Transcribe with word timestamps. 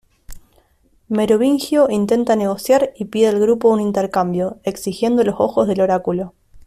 Merovingio 1.09 1.87
intenta 1.91 2.35
negociar 2.35 2.89
y 2.97 3.05
pide 3.05 3.27
al 3.27 3.39
grupo 3.39 3.69
un 3.69 3.79
intercambio, 3.79 4.57
exigiendo 4.63 5.23
los 5.23 5.35
ojos 5.37 5.67
del 5.67 5.79
Oráculo. 5.81 6.33